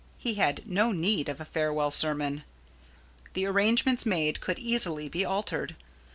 He 0.17 0.33
had 0.33 0.67
no 0.67 0.91
need 0.91 1.29
of 1.29 1.39
a 1.39 1.45
farewell 1.45 1.91
sermon. 1.91 2.43
The 3.33 3.45
arrangements 3.45 4.03
made 4.03 4.39
could 4.41 4.57
easily 4.57 5.07
be 5.09 5.23
altered. 5.23 5.75